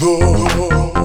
[0.00, 0.99] go.